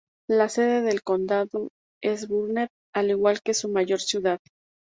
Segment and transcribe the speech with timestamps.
[0.27, 1.69] La sede del condado
[2.01, 4.39] es Burnet, al igual que su mayor ciudad.